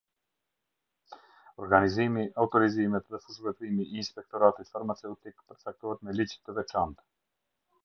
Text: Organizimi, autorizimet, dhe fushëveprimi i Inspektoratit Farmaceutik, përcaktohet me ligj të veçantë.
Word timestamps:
Organizimi, 1.65 2.23
autorizimet, 2.45 3.05
dhe 3.13 3.21
fushëveprimi 3.27 3.87
i 3.91 4.01
Inspektoratit 4.05 4.73
Farmaceutik, 4.73 5.47
përcaktohet 5.53 6.05
me 6.09 6.19
ligj 6.21 6.37
të 6.41 6.61
veçantë. 6.61 7.09